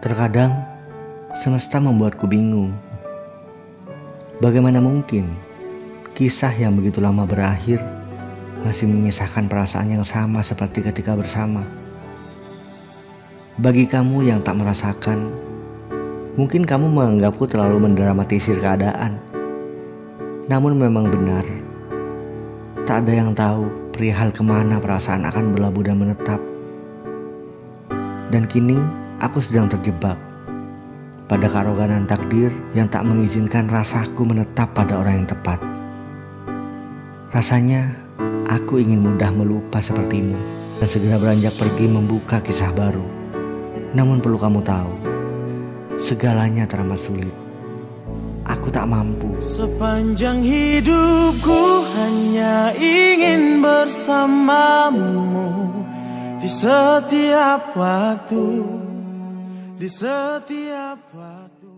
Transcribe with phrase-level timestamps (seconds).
[0.00, 0.64] Terkadang
[1.36, 2.72] semesta membuatku bingung.
[4.40, 5.28] Bagaimana mungkin
[6.16, 7.84] kisah yang begitu lama berakhir
[8.64, 11.60] masih menyisakan perasaan yang sama seperti ketika bersama?
[13.60, 15.36] Bagi kamu yang tak merasakan,
[16.32, 19.20] mungkin kamu menganggapku terlalu mendramatisir keadaan.
[20.48, 21.44] Namun memang benar,
[22.88, 26.40] tak ada yang tahu perihal ke mana perasaan akan berlabuh dan menetap.
[28.32, 28.80] Dan kini
[29.20, 30.16] aku sedang terjebak
[31.28, 35.60] pada kearoganan takdir yang tak mengizinkan rasaku menetap pada orang yang tepat.
[37.30, 37.94] Rasanya
[38.50, 40.34] aku ingin mudah melupa sepertimu
[40.82, 43.06] dan segera beranjak pergi membuka kisah baru.
[43.94, 44.92] Namun perlu kamu tahu,
[46.02, 47.30] segalanya teramat sulit.
[48.50, 49.38] Aku tak mampu.
[49.38, 55.46] Sepanjang hidupku hanya ingin bersamamu
[56.42, 58.66] di setiap waktu,
[59.80, 61.69] di setiap waktu.